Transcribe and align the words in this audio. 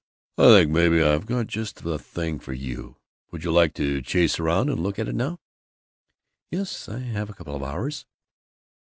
"I 0.39 0.47
think 0.47 0.71
maybe 0.71 1.03
I've 1.03 1.27
got 1.27 1.45
just 1.45 1.83
the 1.83 1.99
thing 1.99 2.39
for 2.39 2.53
you. 2.53 2.95
Would 3.29 3.43
you 3.43 3.51
like 3.51 3.75
to 3.75 4.01
chase 4.01 4.39
around 4.39 4.69
and 4.71 4.81
look 4.81 4.97
at 4.97 5.07
it 5.07 5.13
now?" 5.13 5.39
"Yes. 6.49 6.89
I 6.89 6.97
have 6.97 7.29
a 7.29 7.35
couple 7.35 7.55
of 7.55 7.61
hours." 7.61 8.07